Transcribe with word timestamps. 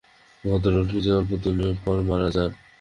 ভদ্রলোক 0.43 0.87
নিজেও 0.93 1.17
অল্প 1.19 1.31
দিন 1.43 1.57
পর 1.83 1.97
মারা 2.09 2.29
যান। 2.35 2.51